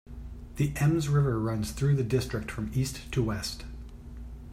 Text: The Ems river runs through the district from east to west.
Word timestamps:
The 0.55 0.73
Ems 0.77 1.09
river 1.09 1.39
runs 1.39 1.69
through 1.73 1.95
the 1.95 2.03
district 2.03 2.49
from 2.49 2.71
east 2.73 3.11
to 3.11 3.21
west. 3.21 3.65